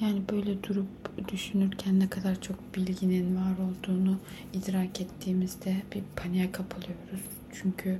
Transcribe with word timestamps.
Yani 0.00 0.22
böyle 0.32 0.62
durup 0.62 0.88
düşünürken 1.32 2.00
ne 2.00 2.08
kadar 2.08 2.40
çok 2.40 2.74
bilginin 2.76 3.36
var 3.36 3.52
olduğunu 3.58 4.18
idrak 4.52 5.00
ettiğimizde 5.00 5.76
bir 5.94 6.02
paniğe 6.16 6.52
kapılıyoruz. 6.52 7.24
Çünkü 7.52 7.98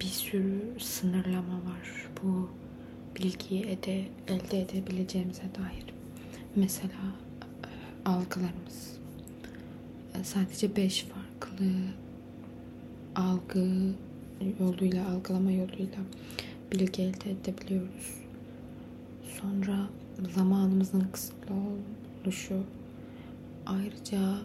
bir 0.00 0.04
sürü 0.04 0.80
sınırlama 0.80 1.54
var 1.54 2.08
bu 2.22 2.50
bilgiyi 3.16 3.66
ede, 3.66 4.04
elde 4.28 4.60
edebileceğimize 4.60 5.42
dair. 5.42 5.84
Mesela 6.56 7.14
e, 7.64 8.08
algılarımız. 8.08 8.98
E, 10.14 10.24
sadece 10.24 10.76
beş 10.76 11.02
farklı 11.04 11.66
algı 13.16 13.92
yoluyla, 14.60 15.08
algılama 15.08 15.50
yoluyla 15.50 15.98
bilgi 16.72 17.02
elde 17.02 17.30
edebiliyoruz. 17.30 18.14
Sonra 19.40 19.88
zamanımızın 20.36 21.06
kısıtlı 21.12 21.54
oluşu. 22.24 22.62
Ayrıca 23.66 24.38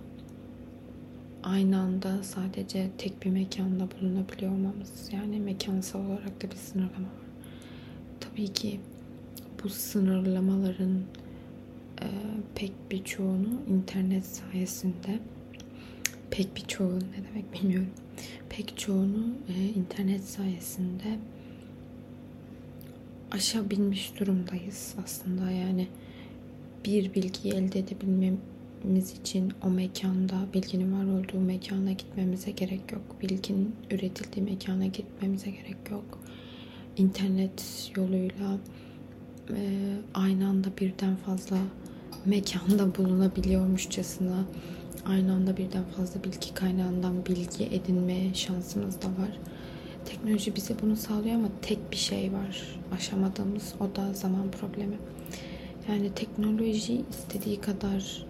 aynı 1.43 1.79
anda 1.79 2.23
sadece 2.23 2.89
tek 2.97 3.23
bir 3.25 3.29
mekanda 3.29 3.87
bulunabiliyor 3.91 4.51
olmamız. 4.51 5.09
Yani 5.13 5.39
mekansal 5.39 6.05
olarak 6.05 6.43
da 6.43 6.51
bir 6.51 6.55
sınırlama 6.55 7.07
var. 7.07 7.29
Tabii 8.19 8.47
ki 8.47 8.79
bu 9.63 9.69
sınırlamaların 9.69 11.01
e, 12.01 12.07
pek 12.55 12.71
bir 12.91 13.03
çoğunu 13.03 13.61
internet 13.67 14.25
sayesinde 14.25 15.19
pek 16.31 16.55
bir 16.55 16.61
çoğu 16.61 16.99
ne 16.99 17.27
demek 17.29 17.53
bilmiyorum. 17.53 17.91
Pek 18.49 18.77
çoğunu 18.77 19.27
e, 19.49 19.65
internet 19.65 20.23
sayesinde 20.23 21.19
aşabilmiş 23.31 24.19
durumdayız 24.19 24.95
aslında. 25.03 25.51
Yani 25.51 25.87
bir 26.85 27.13
bilgiyi 27.13 27.53
elde 27.53 27.79
edebilmemiz 27.79 29.19
için 29.21 29.53
o 29.63 29.69
mekanda, 29.69 30.35
bilginin 30.53 30.93
var 30.93 31.19
olduğu 31.19 31.39
mekana 31.39 31.91
gitmemize 31.91 32.51
gerek 32.51 32.91
yok. 32.91 33.01
Bilginin 33.21 33.75
üretildiği 33.91 34.45
mekana 34.45 34.85
gitmemize 34.85 35.51
gerek 35.51 35.91
yok. 35.91 36.19
İnternet 36.97 37.91
yoluyla 37.95 38.57
e, 39.49 39.57
aynı 40.13 40.47
anda 40.47 40.67
birden 40.81 41.15
fazla 41.15 41.57
mekanda 42.25 42.95
bulunabiliyormuşçasına 42.95 44.45
aynı 45.05 45.33
anda 45.33 45.57
birden 45.57 45.83
fazla 45.97 46.23
bilgi 46.23 46.53
kaynağından 46.53 47.25
bilgi 47.25 47.63
edinme 47.63 48.33
şansımız 48.33 49.01
da 49.01 49.07
var. 49.07 49.39
Teknoloji 50.09 50.55
bize 50.55 50.73
bunu 50.81 50.95
sağlıyor 50.95 51.35
ama 51.35 51.47
tek 51.61 51.91
bir 51.91 51.97
şey 51.97 52.33
var 52.33 52.79
aşamadığımız 52.95 53.73
o 53.79 53.95
da 53.95 54.13
zaman 54.13 54.51
problemi. 54.51 54.97
Yani 55.89 56.13
teknoloji 56.13 57.03
istediği 57.09 57.61
kadar 57.61 58.25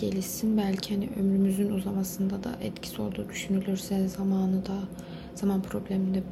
gelişsin 0.00 0.58
belki 0.58 0.94
hani 0.94 1.08
ömrümüzün 1.20 1.70
uzamasında 1.70 2.44
da 2.44 2.50
etkisi 2.60 3.02
olduğu 3.02 3.28
düşünülürse 3.28 4.08
zamanı 4.08 4.66
da 4.66 4.78
zaman 5.34 5.62
probleminde 5.62 6.22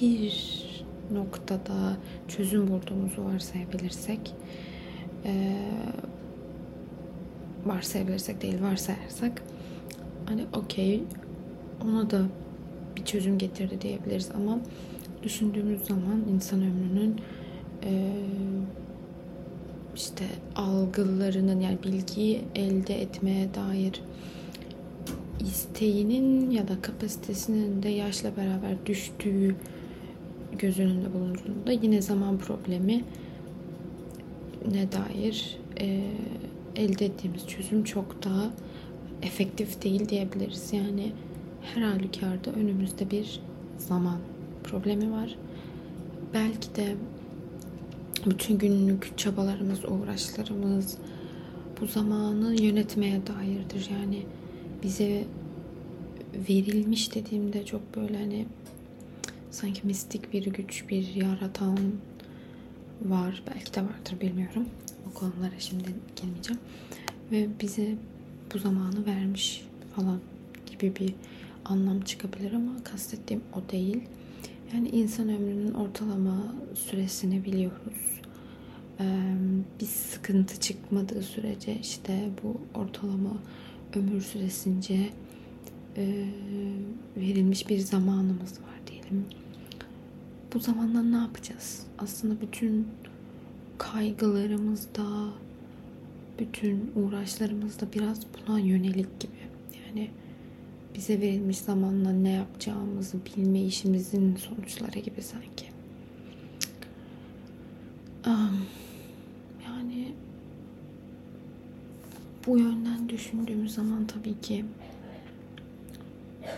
bir 0.00 0.64
noktada 1.12 1.96
çözüm 2.28 2.68
bulduğumuzu 2.68 3.24
varsayabilirsek 3.24 4.34
ee, 5.24 5.56
varsayabilirsek 7.66 8.42
değil 8.42 8.62
varsayarsak 8.62 9.42
hani 10.26 10.46
okey 10.52 11.02
ona 11.84 12.10
da 12.10 12.22
bir 12.98 13.04
çözüm 13.04 13.38
getirdi 13.38 13.80
diyebiliriz 13.80 14.30
ama 14.34 14.58
düşündüğümüz 15.22 15.82
zaman 15.82 16.24
insan 16.34 16.62
ömrünün 16.62 17.16
e, 17.84 18.12
işte 19.96 20.24
algılarının 20.56 21.60
yani 21.60 21.78
bilgiyi 21.84 22.40
elde 22.54 23.02
etmeye 23.02 23.54
dair 23.54 24.02
isteğinin 25.40 26.50
ya 26.50 26.68
da 26.68 26.82
kapasitesinin 26.82 27.82
de 27.82 27.88
yaşla 27.88 28.36
beraber 28.36 28.86
düştüğü 28.86 29.56
göz 30.58 30.78
önünde 30.78 31.14
bulunduğunda 31.14 31.72
yine 31.72 32.02
zaman 32.02 32.38
problemi 32.38 33.04
ne 34.72 34.92
dair 34.92 35.58
e, 35.80 36.00
elde 36.76 37.06
ettiğimiz 37.06 37.46
çözüm 37.46 37.84
çok 37.84 38.24
daha 38.24 38.50
efektif 39.22 39.82
değil 39.82 40.08
diyebiliriz. 40.08 40.72
Yani 40.72 41.12
her 41.62 41.82
halükarda 41.82 42.50
önümüzde 42.50 43.10
bir 43.10 43.40
zaman 43.78 44.18
problemi 44.64 45.12
var. 45.12 45.36
Belki 46.34 46.74
de 46.74 46.96
bütün 48.26 48.58
günlük 48.58 49.18
çabalarımız, 49.18 49.84
uğraşlarımız 49.84 50.98
bu 51.80 51.86
zamanı 51.86 52.62
yönetmeye 52.62 53.20
dairdir. 53.26 53.90
Yani 53.92 54.22
bize 54.82 55.24
verilmiş 56.48 57.14
dediğimde 57.14 57.64
çok 57.64 57.96
böyle 57.96 58.18
hani 58.18 58.46
sanki 59.50 59.86
mistik 59.86 60.32
bir 60.32 60.44
güç, 60.44 60.84
bir 60.88 61.14
yaratan 61.14 61.78
var. 63.02 63.42
Belki 63.54 63.74
de 63.74 63.82
vardır 63.82 64.20
bilmiyorum. 64.20 64.64
O 65.10 65.14
konulara 65.14 65.58
şimdi 65.58 65.94
girmeyeceğim. 66.16 66.60
Ve 67.32 67.48
bize 67.60 67.94
bu 68.54 68.58
zamanı 68.58 69.06
vermiş 69.06 69.64
falan 69.96 70.20
gibi 70.66 70.96
bir 70.96 71.14
anlam 71.68 72.00
çıkabilir 72.00 72.52
ama 72.52 72.84
kastettiğim 72.84 73.42
o 73.54 73.72
değil. 73.72 74.00
Yani 74.74 74.88
insan 74.88 75.28
ömrünün 75.28 75.74
ortalama 75.74 76.54
süresini 76.74 77.44
biliyoruz. 77.44 78.20
Ee, 79.00 79.34
bir 79.80 79.86
sıkıntı 79.86 80.60
çıkmadığı 80.60 81.22
sürece 81.22 81.78
işte 81.80 82.28
bu 82.42 82.80
ortalama 82.80 83.36
ömür 83.94 84.20
süresince 84.20 85.10
e, 85.96 86.24
verilmiş 87.16 87.68
bir 87.68 87.78
zamanımız 87.78 88.52
var 88.52 88.78
diyelim. 88.86 89.24
Bu 90.54 90.58
zamanda 90.58 91.02
ne 91.02 91.16
yapacağız? 91.16 91.82
Aslında 91.98 92.40
bütün 92.40 92.88
kaygılarımızda, 93.78 95.28
bütün 96.38 96.92
uğraşlarımızda 96.96 97.92
biraz 97.92 98.20
buna 98.26 98.58
yönelik 98.58 99.20
gibi. 99.20 99.32
Yani 99.86 100.10
bize 100.94 101.20
verilmiş 101.20 101.58
zamanla 101.58 102.12
ne 102.12 102.30
yapacağımızı 102.30 103.18
bilme 103.26 103.62
işimizin 103.62 104.36
sonuçları 104.36 104.98
gibi 104.98 105.22
sanki. 105.22 105.66
Yani 109.66 110.12
bu 112.46 112.58
yönden 112.58 113.08
düşündüğümüz 113.08 113.74
zaman 113.74 114.06
tabii 114.06 114.40
ki 114.40 114.64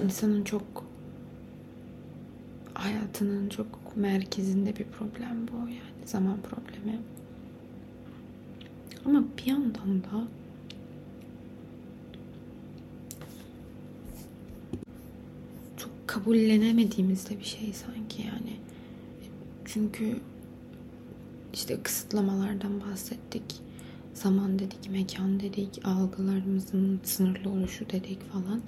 insanın 0.04 0.44
çok 0.44 0.84
hayatının 2.74 3.48
çok 3.48 3.96
merkezinde 3.96 4.76
bir 4.76 4.84
problem 4.84 5.48
bu 5.52 5.56
yani 5.68 6.06
zaman 6.06 6.38
problemi. 6.42 6.98
Ama 9.04 9.24
bir 9.38 9.50
yandan 9.50 10.04
da 10.04 10.28
kabullenemediğimiz 16.20 17.30
de 17.30 17.38
bir 17.38 17.44
şey 17.44 17.72
sanki 17.72 18.22
yani. 18.22 18.56
Çünkü 19.64 20.16
işte 21.54 21.82
kısıtlamalardan 21.82 22.80
bahsettik. 22.80 23.44
Zaman 24.14 24.58
dedik, 24.58 24.90
mekan 24.90 25.40
dedik, 25.40 25.80
algılarımızın 25.84 27.00
sınırlı 27.02 27.50
oluşu 27.50 27.90
dedik 27.90 28.32
falan. 28.32 28.60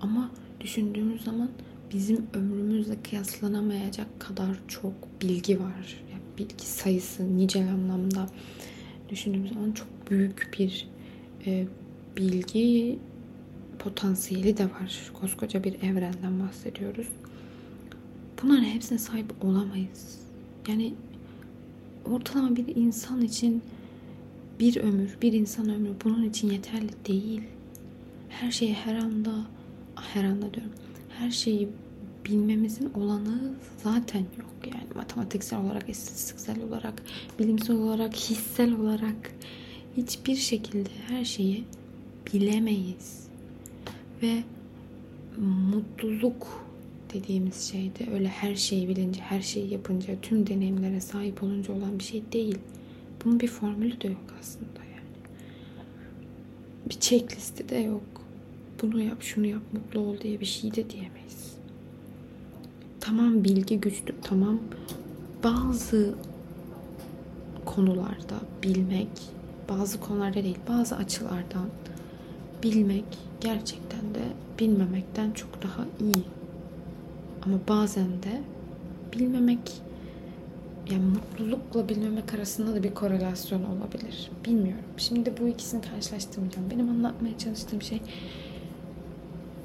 Ama 0.00 0.30
düşündüğümüz 0.60 1.24
zaman 1.24 1.50
bizim 1.92 2.26
ömrümüzle 2.34 3.02
kıyaslanamayacak 3.02 4.20
kadar 4.20 4.56
çok 4.68 4.92
bilgi 5.22 5.60
var. 5.60 6.04
Yani 6.12 6.22
bilgi 6.38 6.66
sayısı 6.66 7.38
nicel 7.38 7.72
anlamda 7.72 8.26
düşündüğümüz 9.08 9.52
zaman 9.52 9.72
çok 9.72 9.88
büyük 10.10 10.50
bir 10.58 10.88
e, 11.46 11.66
bilgi 12.16 12.98
potansiyeli 13.86 14.56
de 14.56 14.64
var. 14.64 15.10
Koskoca 15.20 15.64
bir 15.64 15.82
evrenden 15.82 16.40
bahsediyoruz. 16.40 17.06
Bunların 18.42 18.64
hepsine 18.64 18.98
sahip 18.98 19.44
olamayız. 19.44 20.18
Yani 20.68 20.94
ortalama 22.04 22.56
bir 22.56 22.76
insan 22.76 23.22
için 23.22 23.62
bir 24.60 24.76
ömür, 24.76 25.16
bir 25.22 25.32
insan 25.32 25.70
ömrü 25.70 25.90
bunun 26.04 26.22
için 26.22 26.50
yeterli 26.50 26.88
değil. 27.06 27.42
Her 28.28 28.50
şeyi 28.50 28.74
her 28.74 28.94
anda, 28.94 29.34
her 29.96 30.24
anda 30.24 30.54
diyorum, 30.54 30.72
her 31.18 31.30
şeyi 31.30 31.68
bilmemizin 32.24 32.90
olanı 32.94 33.54
zaten 33.82 34.20
yok. 34.20 34.74
Yani 34.74 34.86
matematiksel 34.94 35.60
olarak, 35.60 35.88
istatistiksel 35.88 36.62
olarak, 36.62 37.02
bilimsel 37.38 37.76
olarak, 37.76 38.14
hissel 38.14 38.72
olarak 38.72 39.32
hiçbir 39.96 40.36
şekilde 40.36 40.90
her 41.08 41.24
şeyi 41.24 41.64
bilemeyiz 42.32 43.25
ve 44.22 44.42
mutluluk 45.40 46.66
dediğimiz 47.14 47.70
şey 47.70 47.84
de 47.84 48.12
öyle 48.14 48.28
her 48.28 48.54
şeyi 48.54 48.88
bilince, 48.88 49.20
her 49.20 49.42
şeyi 49.42 49.72
yapınca, 49.72 50.14
tüm 50.22 50.46
deneyimlere 50.46 51.00
sahip 51.00 51.42
olunca 51.42 51.74
olan 51.74 51.98
bir 51.98 52.04
şey 52.04 52.22
değil. 52.32 52.58
Bunun 53.24 53.40
bir 53.40 53.48
formülü 53.48 54.00
de 54.00 54.08
yok 54.08 54.34
aslında 54.40 54.78
yani. 54.78 55.36
Bir 56.90 57.00
checklisti 57.00 57.68
de 57.68 57.76
yok. 57.76 58.02
Bunu 58.82 59.02
yap, 59.02 59.22
şunu 59.22 59.46
yap, 59.46 59.62
mutlu 59.72 60.00
ol 60.00 60.20
diye 60.20 60.40
bir 60.40 60.46
şey 60.46 60.74
de 60.74 60.90
diyemeyiz. 60.90 61.56
Tamam 63.00 63.44
bilgi 63.44 63.80
güçlü, 63.80 64.14
tamam 64.22 64.58
bazı 65.44 66.14
konularda 67.64 68.40
bilmek, 68.62 69.08
bazı 69.68 70.00
konularda 70.00 70.42
değil, 70.44 70.58
bazı 70.68 70.96
açılardan 70.96 71.68
bilmek 72.62 73.04
gerçekten 73.40 74.00
de 74.00 74.22
bilmemekten 74.58 75.30
çok 75.30 75.62
daha 75.62 75.84
iyi. 76.00 76.24
Ama 77.42 77.58
bazen 77.68 78.08
de 78.08 78.40
bilmemek 79.12 79.82
yani 80.90 81.04
mutlulukla 81.04 81.88
bilmemek 81.88 82.34
arasında 82.34 82.74
da 82.74 82.82
bir 82.82 82.94
korelasyon 82.94 83.64
olabilir. 83.64 84.30
Bilmiyorum. 84.44 84.84
Şimdi 84.96 85.32
bu 85.40 85.48
ikisini 85.48 85.80
karşılaştırmayacağım. 85.80 86.70
Benim 86.70 86.88
anlatmaya 86.88 87.38
çalıştığım 87.38 87.82
şey 87.82 88.00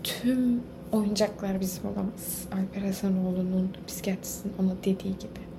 tüm 0.03 0.61
oyuncaklar 0.91 1.61
bizim 1.61 1.85
olamaz. 1.85 2.47
Alper 2.53 2.88
Hasanoğlu'nun 2.88 3.69
psikiyatrisinin 3.88 4.53
ona 4.59 4.75
dediği 4.83 5.17
gibi. 5.17 5.50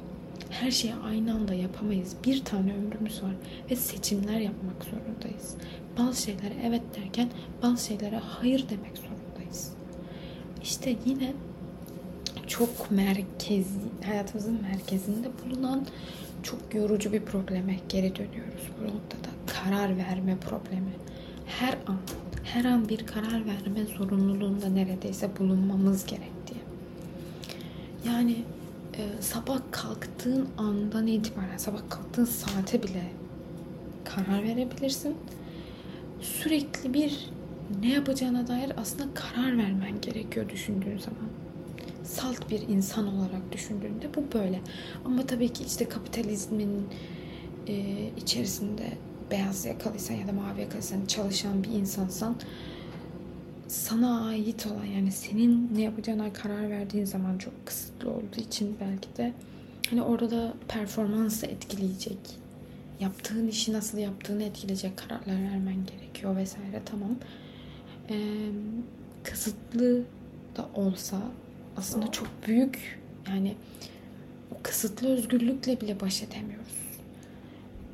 Her 0.52 0.70
şeyi 0.70 0.94
aynı 0.94 1.34
anda 1.34 1.54
yapamayız. 1.54 2.16
Bir 2.24 2.44
tane 2.44 2.74
ömrümüz 2.74 3.22
var 3.22 3.34
ve 3.70 3.76
seçimler 3.76 4.40
yapmak 4.40 4.84
zorundayız. 4.84 5.56
Bazı 5.98 6.22
şeylere 6.22 6.54
evet 6.64 6.82
derken 6.96 7.28
bazı 7.62 7.86
şeylere 7.86 8.16
hayır 8.16 8.64
demek 8.68 8.96
zorundayız. 8.98 9.72
İşte 10.62 10.96
yine 11.06 11.32
çok 12.46 12.90
merkez, 12.90 13.66
hayatımızın 14.04 14.62
merkezinde 14.62 15.28
bulunan 15.44 15.86
çok 16.42 16.74
yorucu 16.74 17.12
bir 17.12 17.20
probleme 17.22 17.76
geri 17.88 18.16
dönüyoruz 18.16 18.62
bu 18.80 18.84
noktada. 18.84 19.28
Karar 19.46 19.96
verme 19.96 20.36
problemi. 20.36 20.92
Her 21.46 21.78
an, 21.86 21.98
her 22.44 22.64
an 22.64 22.88
bir 22.88 23.06
karar 23.06 23.46
verme 23.46 23.84
zorunluluğunda 23.98 24.68
neredeyse 24.68 25.30
bulunmamız 25.38 26.06
gerektiği. 26.06 26.62
Yani 28.06 28.36
e, 28.98 29.22
sabah 29.22 29.58
kalktığın 29.70 30.48
andan 30.58 31.06
itibaren, 31.06 31.56
sabah 31.56 31.80
kalktığın 31.90 32.24
saate 32.24 32.82
bile 32.82 33.02
karar 34.04 34.42
verebilirsin. 34.42 35.16
Sürekli 36.20 36.94
bir 36.94 37.30
ne 37.80 37.92
yapacağına 37.92 38.46
dair 38.46 38.72
aslında 38.76 39.04
karar 39.14 39.58
vermen 39.58 40.00
gerekiyor 40.00 40.48
düşündüğün 40.48 40.98
zaman 40.98 41.28
salt 42.04 42.50
bir 42.50 42.60
insan 42.68 43.14
olarak 43.14 43.52
düşündüğünde 43.52 44.14
bu 44.14 44.38
böyle. 44.38 44.60
Ama 45.04 45.26
tabii 45.26 45.48
ki 45.48 45.64
işte 45.64 45.88
kapitalizmin 45.88 46.88
e, 47.68 47.74
içerisinde 48.16 48.82
beyaz 49.30 49.64
yakalıysan 49.64 50.14
ya 50.14 50.28
da 50.28 50.32
mavi 50.32 50.60
yakalıysan 50.60 51.06
çalışan 51.06 51.64
bir 51.64 51.70
insansan 51.70 52.36
sana 53.72 54.26
ait 54.26 54.66
olan 54.66 54.84
yani 54.84 55.12
senin 55.12 55.70
ne 55.74 55.82
yapacağına 55.82 56.32
karar 56.32 56.70
verdiğin 56.70 57.04
zaman 57.04 57.38
çok 57.38 57.66
kısıtlı 57.66 58.10
olduğu 58.10 58.40
için 58.40 58.76
belki 58.80 59.16
de 59.16 59.32
hani 59.90 60.02
orada 60.02 60.30
da 60.30 60.54
performansı 60.68 61.46
etkileyecek 61.46 62.18
yaptığın 63.00 63.48
işi 63.48 63.72
nasıl 63.72 63.98
yaptığını 63.98 64.42
etkileyecek 64.42 64.96
kararlar 64.96 65.42
vermen 65.42 65.86
gerekiyor 65.86 66.36
vesaire 66.36 66.82
tamam 66.84 67.16
ee, 68.10 68.48
kısıtlı 69.22 70.02
da 70.56 70.68
olsa 70.74 71.22
aslında 71.76 72.10
çok 72.10 72.28
büyük 72.46 73.00
yani 73.28 73.54
o 74.50 74.62
kısıtlı 74.62 75.08
özgürlükle 75.08 75.80
bile 75.80 76.00
baş 76.00 76.22
edemiyoruz. 76.22 76.82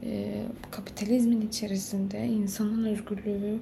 Ee, 0.02 0.42
kapitalizmin 0.70 1.40
içerisinde 1.40 2.26
insanın 2.26 2.84
özgürlüğü 2.84 3.58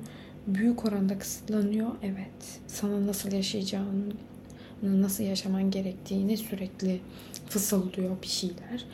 büyük 0.46 0.84
oranda 0.84 1.18
kısıtlanıyor. 1.18 1.90
Evet. 2.02 2.60
Sana 2.66 3.06
nasıl 3.06 3.32
yaşayacağını, 3.32 4.12
nasıl 4.82 5.24
yaşaman 5.24 5.70
gerektiğini 5.70 6.36
sürekli 6.36 7.00
fısıldıyor 7.48 8.22
bir 8.22 8.26
şeyler. 8.26 8.84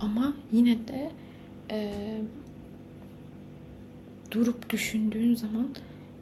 Ama 0.00 0.34
yine 0.52 0.88
de 0.88 1.10
e, 1.70 1.92
durup 4.30 4.70
düşündüğün 4.70 5.34
zaman 5.34 5.68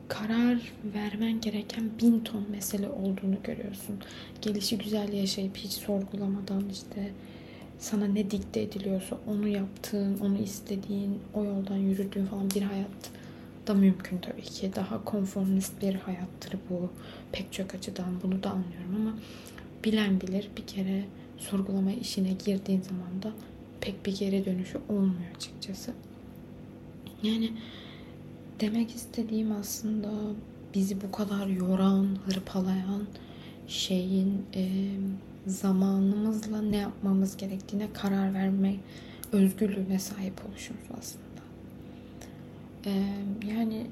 karar 0.08 0.72
vermen 0.94 1.40
gereken 1.40 1.90
bin 2.02 2.20
ton 2.20 2.44
mesele 2.50 2.88
olduğunu 2.88 3.36
görüyorsun. 3.44 3.96
Gelişi 4.42 4.78
güzel 4.78 5.12
yaşayıp 5.12 5.56
hiç 5.56 5.72
sorgulamadan 5.72 6.62
işte 6.72 7.10
sana 7.78 8.06
ne 8.06 8.30
dikte 8.30 8.60
ediliyorsa 8.60 9.18
onu 9.26 9.48
yaptığın, 9.48 10.18
onu 10.18 10.38
istediğin, 10.38 11.18
o 11.34 11.44
yoldan 11.44 11.76
yürüdüğün 11.76 12.26
falan 12.26 12.50
bir 12.50 12.62
hayat 12.62 13.10
da 13.66 13.74
mümkün 13.74 14.18
tabii 14.18 14.42
ki. 14.42 14.70
Daha 14.76 15.04
konformist 15.04 15.82
bir 15.82 15.94
hayattır 15.94 16.58
bu. 16.70 16.90
Pek 17.32 17.52
çok 17.52 17.74
açıdan 17.74 18.22
bunu 18.22 18.42
da 18.42 18.50
anlıyorum 18.50 18.96
ama 18.96 19.14
bilen 19.84 20.20
bilir 20.20 20.48
bir 20.56 20.66
kere 20.66 21.04
sorgulama 21.38 21.92
işine 21.92 22.32
girdiğin 22.44 22.80
zaman 22.82 23.22
da 23.22 23.32
pek 23.80 24.06
bir 24.06 24.16
geri 24.16 24.44
dönüşü 24.44 24.78
olmuyor 24.88 25.30
açıkçası. 25.36 25.92
Yani 27.22 27.52
Demek 28.60 28.94
istediğim 28.94 29.52
aslında 29.52 30.10
bizi 30.74 31.00
bu 31.00 31.12
kadar 31.12 31.46
yoran, 31.46 32.18
hırpalayan 32.26 33.06
şeyin 33.68 34.46
e, 34.54 34.90
zamanımızla 35.46 36.62
ne 36.62 36.76
yapmamız 36.76 37.36
gerektiğine 37.36 37.92
karar 37.92 38.34
verme 38.34 38.76
özgürlüğüne 39.32 39.98
sahip 39.98 40.32
oluşumuz 40.48 40.84
aslında. 40.98 41.33
E, 42.86 42.90
yani 43.48 43.86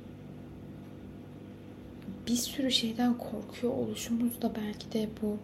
bir 2.26 2.36
sürü 2.36 2.70
şeyden 2.70 3.18
korkuyor 3.18 3.72
oluşumuz 3.72 4.42
da 4.42 4.52
belki 4.54 4.92
de 4.92 5.08
bu 5.22 5.38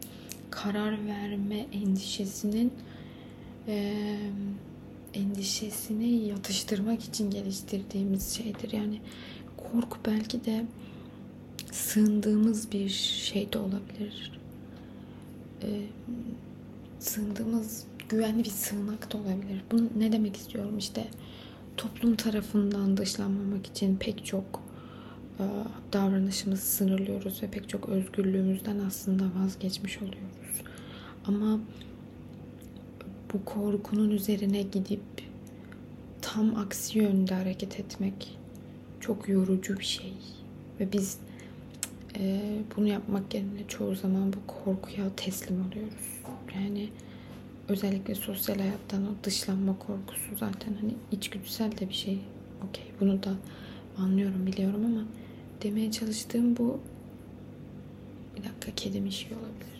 karar 0.50 1.06
verme 1.06 1.66
endişesinin 1.72 2.72
e, 3.68 3.94
endişesini 5.14 6.26
yatıştırmak 6.26 7.04
için 7.04 7.30
geliştirdiğimiz 7.30 8.30
şeydir. 8.30 8.72
Yani 8.72 9.00
korku 9.56 9.98
belki 10.06 10.44
de 10.44 10.64
sığındığımız 11.72 12.72
bir 12.72 12.88
şey 12.88 13.52
de 13.52 13.58
olabilir. 13.58 14.40
Ee, 15.62 15.66
sığındığımız 17.00 17.84
güvenli 18.08 18.44
bir 18.44 18.50
sığınak 18.50 19.12
da 19.12 19.18
olabilir. 19.18 19.62
Bunu 19.70 19.88
ne 19.96 20.12
demek 20.12 20.36
istiyorum? 20.36 20.78
İşte 20.78 21.08
toplum 21.78 22.16
tarafından 22.16 22.96
dışlanmamak 22.96 23.66
için 23.66 23.96
pek 23.96 24.26
çok 24.26 24.62
e, 25.40 25.44
davranışımızı 25.92 26.66
sınırlıyoruz 26.66 27.42
ve 27.42 27.46
pek 27.46 27.68
çok 27.68 27.88
özgürlüğümüzden 27.88 28.78
aslında 28.78 29.24
vazgeçmiş 29.36 29.98
oluyoruz. 29.98 30.62
Ama 31.26 31.60
bu 33.32 33.44
korkunun 33.44 34.10
üzerine 34.10 34.62
gidip 34.62 35.00
tam 36.22 36.56
aksi 36.56 36.98
yönde 36.98 37.34
hareket 37.34 37.80
etmek 37.80 38.38
çok 39.00 39.28
yorucu 39.28 39.78
bir 39.78 39.84
şey. 39.84 40.14
Ve 40.80 40.92
biz 40.92 41.18
e, 42.18 42.40
bunu 42.76 42.88
yapmak 42.88 43.34
yerine 43.34 43.68
çoğu 43.68 43.94
zaman 43.94 44.32
bu 44.32 44.36
korkuya 44.46 45.10
teslim 45.16 45.66
oluyoruz. 45.66 46.22
Yani 46.54 46.88
özellikle 47.68 48.14
sosyal 48.14 48.58
hayattan 48.58 49.02
o 49.06 49.24
dışlanma 49.24 49.78
korkusu 49.78 50.36
zaten 50.36 50.74
hani 50.80 50.94
içgüdüsel 51.12 51.78
de 51.78 51.88
bir 51.88 51.94
şey. 51.94 52.18
Okey 52.68 52.84
bunu 53.00 53.22
da 53.22 53.34
anlıyorum 53.98 54.46
biliyorum 54.46 54.84
ama 54.84 55.04
demeye 55.62 55.90
çalıştığım 55.92 56.56
bu 56.56 56.80
bir 58.36 58.44
dakika 58.44 58.74
kedim 58.76 59.06
işiyor 59.06 59.40
olabilir. 59.40 59.77